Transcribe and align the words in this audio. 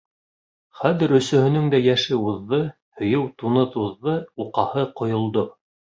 Хәҙер 0.77 1.13
өсөһөнөң 1.17 1.67
дә 1.75 1.81
йәше 1.83 2.19
уҙҙы, 2.31 2.61
һөйөү 3.03 3.27
туны 3.43 3.67
туҙҙы, 3.77 4.19
уҡаһы 4.47 4.87
ҡойолдо. 5.03 5.45